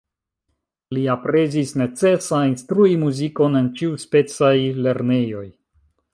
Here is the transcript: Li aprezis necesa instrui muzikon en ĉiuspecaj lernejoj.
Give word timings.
Li 0.97 1.03
aprezis 1.15 1.73
necesa 1.81 2.39
instrui 2.53 2.97
muzikon 3.03 3.61
en 3.61 3.69
ĉiuspecaj 3.83 4.53
lernejoj. 4.89 5.47